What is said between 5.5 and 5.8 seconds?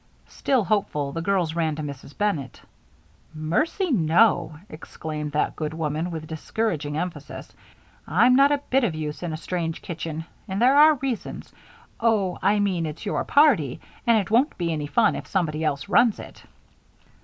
good